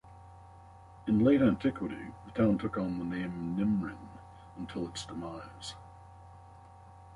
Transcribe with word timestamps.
In 1.05 1.19
late 1.19 1.43
antiquity, 1.43 2.07
the 2.25 2.31
town 2.31 2.57
took 2.57 2.75
on 2.75 2.97
the 2.97 3.05
name 3.05 3.55
Nimrin, 3.55 3.99
until 4.57 4.87
its 4.87 5.05
demise. 5.05 5.75